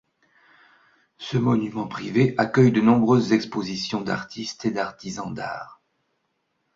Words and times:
Ce 1.19 1.37
monument 1.37 1.85
privé 1.87 2.33
accueille 2.39 2.71
de 2.71 2.81
nombreuses 2.81 3.33
expositions 3.33 4.01
d'artistes 4.01 4.65
et 4.65 4.71
d'artisans 4.71 5.31
d'art. 5.31 5.79